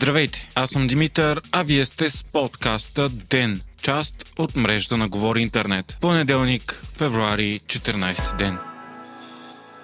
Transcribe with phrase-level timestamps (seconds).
[0.00, 5.40] Здравейте, аз съм Димитър, а вие сте с подкаста ДЕН, част от мрежата на Говори
[5.42, 5.98] Интернет.
[6.00, 8.67] Понеделник, февруари, 14 ден.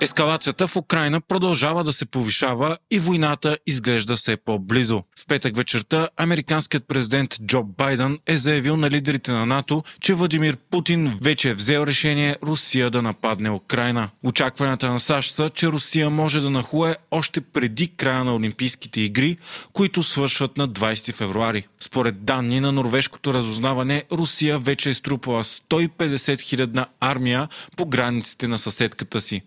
[0.05, 5.03] Ескалацията в Украина продължава да се повишава и войната изглежда все по-близо.
[5.19, 10.57] В петък вечерта американският президент Джо Байден е заявил на лидерите на НАТО, че Владимир
[10.71, 14.11] Путин вече е взел решение Русия да нападне Украина.
[14.23, 19.37] Очакванията на САЩ са, че Русия може да нахуе още преди края на Олимпийските игри,
[19.73, 21.67] които свършват на 20 февруари.
[21.81, 28.59] Според данни на норвежкото разузнаване, Русия вече е струпала 150 хилядна армия по границите на
[28.59, 29.43] съседката си.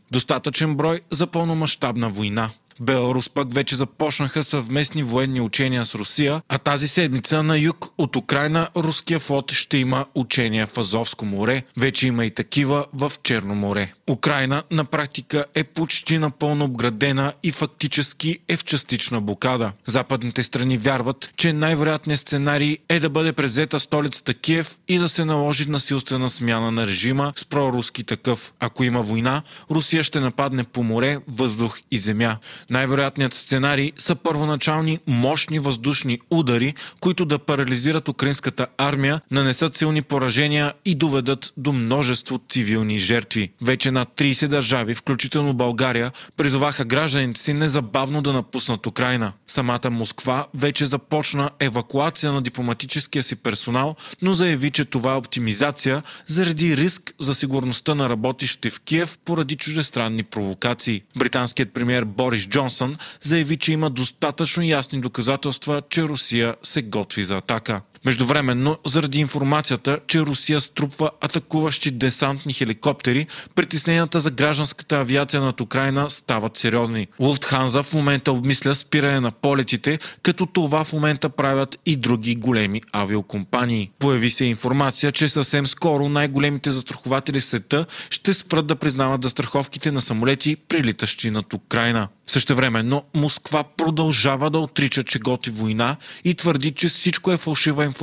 [0.47, 2.49] Достатъчен брой за пълномащабна война.
[2.81, 8.15] Беларус пък вече започнаха съвместни военни учения с Русия, а тази седмица на юг от
[8.15, 11.63] Украина руския флот ще има учения в Азовско море.
[11.77, 13.93] Вече има и такива в Черно море.
[14.09, 19.71] Украина на практика е почти напълно обградена и фактически е в частична блокада.
[19.85, 25.25] Западните страни вярват, че най-вероятният сценарий е да бъде презета столицата Киев и да се
[25.25, 28.53] наложи насилствена смяна на режима с проруски такъв.
[28.59, 32.37] Ако има война, Русия ще нападне по море, въздух и земя.
[32.69, 40.73] Най-вероятният сценарий са първоначални мощни въздушни удари, които да парализират украинската армия, нанесат силни поражения
[40.85, 43.51] и доведат до множество цивилни жертви.
[43.61, 49.33] Вече над 30 държави, включително България, призоваха гражданите си незабавно да напуснат Украина.
[49.47, 56.03] Самата Москва вече започна евакуация на дипломатическия си персонал, но заяви, че това е оптимизация
[56.27, 61.01] заради риск за сигурността на работещите в Киев поради чуждестранни провокации.
[61.17, 67.37] Британският премьер Борис Джонсън заяви, че има достатъчно ясни доказателства, че Русия се готви за
[67.37, 67.81] атака.
[68.07, 76.09] Междувременно, заради информацията, че Русия струпва атакуващи десантни хеликоптери, притесненията за гражданската авиация над Украина
[76.09, 77.07] стават сериозни.
[77.19, 82.81] Луфтханза в момента обмисля спиране на полетите, като това в момента правят и други големи
[82.91, 83.91] авиокомпании.
[83.99, 90.01] Появи се информация, че съвсем скоро най-големите застрахователи света ще спрат да признават застраховките на
[90.01, 92.07] самолети, прилитащи над Украина.
[92.27, 97.96] Същевременно Москва продължава да отрича, че готи война и твърди, че всичко е фалшива информация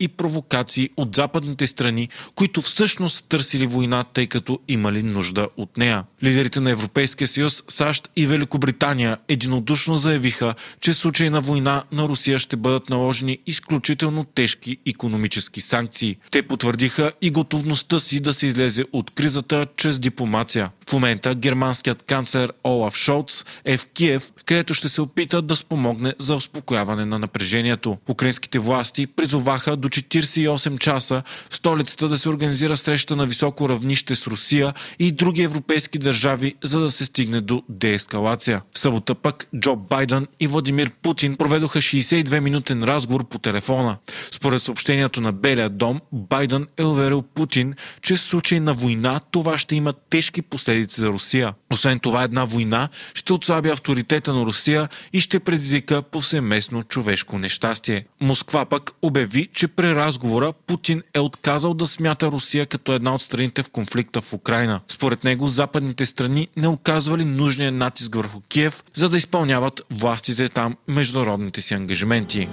[0.00, 6.04] и провокации от западните страни, които всъщност търсили война, тъй като имали нужда от нея.
[6.22, 12.08] Лидерите на Европейския съюз, САЩ и Великобритания единодушно заявиха, че в случай на война на
[12.08, 16.16] Русия ще бъдат наложени изключително тежки економически санкции.
[16.30, 20.70] Те потвърдиха и готовността си да се излезе от кризата чрез дипломация.
[20.94, 26.34] Момента германският канцлер Олаф Шолц е в Киев, където ще се опита да спомогне за
[26.34, 27.98] успокояване на напрежението.
[28.08, 34.16] Украинските власти призоваха до 48 часа в столицата да се организира среща на високо равнище
[34.16, 38.62] с Русия и други европейски държави, за да се стигне до деескалация.
[38.72, 43.96] В събота пък Джо Байден и Владимир Путин проведоха 62-минутен разговор по телефона.
[44.30, 49.58] Според съобщението на Белия дом, Байден е уверил Путин, че в случай на война това
[49.58, 51.54] ще има тежки последици за Русия.
[51.72, 58.04] Освен това, една война ще отслаби авторитета на Русия и ще предизвика повсеместно човешко нещастие.
[58.20, 63.22] Москва пък обяви, че при разговора Путин е отказал да смята Русия като една от
[63.22, 64.80] страните в конфликта в Украина.
[64.88, 70.76] Според него западните страни не оказвали нужния натиск върху Киев, за да изпълняват властите там
[70.88, 72.48] международните си ангажименти.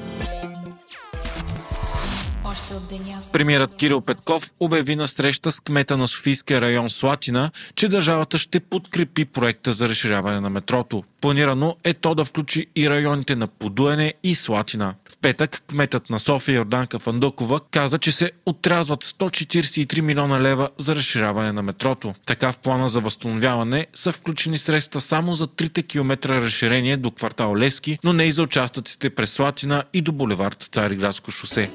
[3.31, 8.59] Премьерът Кирил Петков обяви на среща с кмета на Софийския район Слатина, че държавата ще
[8.59, 11.03] подкрепи проекта за разширяване на метрото.
[11.21, 14.93] Планирано е то да включи и районите на Подуене и Слатина.
[15.09, 20.95] В петък кметът на София Йорданка Фандокова каза, че се отрязват 143 милиона лева за
[20.95, 22.13] разширяване на метрото.
[22.25, 27.57] Така в плана за възстановяване са включени средства само за 3 км разширение до квартал
[27.57, 31.71] Лески, но не и за участъците през Слатина и до булевард Цариградско шосе.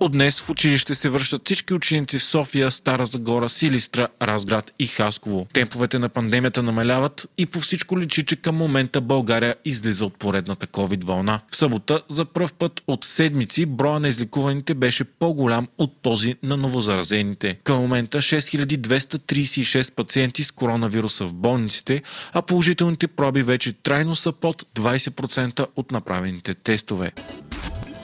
[0.00, 4.86] От днес в училище се връщат всички ученици в София, Стара Загора, Силистра, Разград и
[4.86, 5.46] Хасково.
[5.52, 10.66] Темповете на пандемията намаляват и по всичко личи, че към момента България излиза от поредната
[10.66, 11.40] COVID вълна.
[11.50, 16.56] В събота за първ път от седмици броя на изликуваните беше по-голям от този на
[16.56, 17.58] новозаразените.
[17.64, 22.02] Към момента 6236 пациенти с коронавируса в болниците,
[22.32, 27.12] а положителните проби вече трайно са под 20% от направените тестове.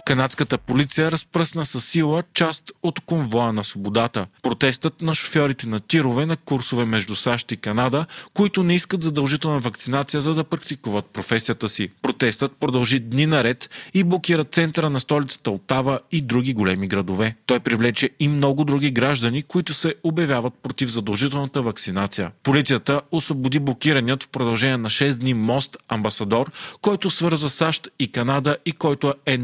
[0.04, 4.26] Канадската полиция разпръсна със сила част от конвоя на свободата.
[4.42, 9.58] Протестът на шофьорите на тирове на курсове между САЩ и Канада, които не искат задължителна
[9.58, 11.88] вакцинация, за да практикуват професията си.
[12.02, 17.36] Протестът продължи дни наред и блокира центъра на столицата Отава и други големи градове.
[17.46, 22.30] Той привлече и много други граждани, които се обявяват против задължителната вакцинация.
[22.42, 28.56] Полицията освободи блокираният в продължение на 6 дни мост Амбасадор, който свърза САЩ и Канада
[28.66, 29.38] и който е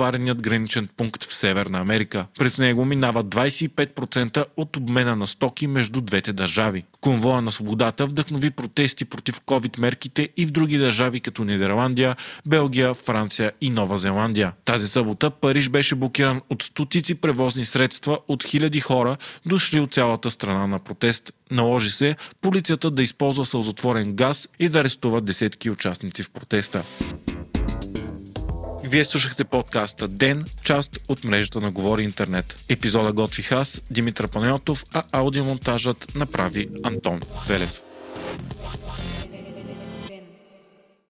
[0.00, 2.26] най-натовареният граничен пункт в Северна Америка.
[2.38, 6.84] През него минава 25% от обмена на стоки между двете държави.
[7.00, 12.16] Конвоя на свободата вдъхнови протести против COVID-мерките и в други държави като Нидерландия,
[12.46, 14.52] Белгия, Франция и Нова Зеландия.
[14.64, 20.30] Тази събота Париж беше блокиран от стотици превозни средства от хиляди хора, дошли от цялата
[20.30, 21.32] страна на протест.
[21.50, 26.84] Наложи се полицията да използва сълзотворен газ и да арестува десетки участници в протеста.
[28.90, 32.64] Вие слушахте подкаста Ден, част от мрежата на Говори Интернет.
[32.68, 37.82] Епизода готвих аз, Димитър Панайотов, а аудиомонтажът направи Антон Велев.